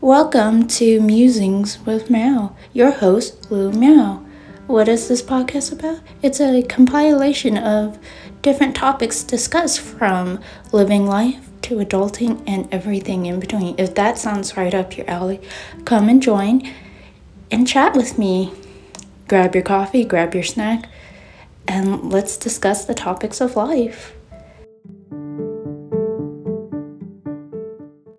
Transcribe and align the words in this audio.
Welcome 0.00 0.68
to 0.68 1.00
Musings 1.00 1.80
with 1.84 2.08
Miao, 2.08 2.54
your 2.72 2.92
host, 2.92 3.50
Lou 3.50 3.72
Miao. 3.72 4.24
What 4.66 4.88
is 4.88 5.08
this 5.08 5.22
podcast 5.22 5.72
about? 5.72 6.00
It's 6.22 6.40
a 6.40 6.62
compilation 6.62 7.58
of 7.58 7.98
different 8.40 8.76
topics 8.76 9.22
discussed 9.22 9.80
from 9.80 10.40
living 10.72 11.06
life 11.06 11.48
to 11.62 11.76
adulting 11.76 12.42
and 12.46 12.72
everything 12.72 13.26
in 13.26 13.40
between. 13.40 13.74
If 13.78 13.94
that 13.96 14.18
sounds 14.18 14.56
right 14.56 14.72
up 14.72 14.96
your 14.96 15.10
alley, 15.10 15.40
come 15.84 16.08
and 16.08 16.22
join 16.22 16.62
and 17.50 17.66
chat 17.66 17.94
with 17.94 18.18
me. 18.18 18.52
Grab 19.26 19.54
your 19.54 19.64
coffee, 19.64 20.04
grab 20.04 20.34
your 20.34 20.44
snack, 20.44 20.88
and 21.66 22.10
let's 22.12 22.36
discuss 22.36 22.84
the 22.84 22.94
topics 22.94 23.40
of 23.40 23.56
life. 23.56 24.14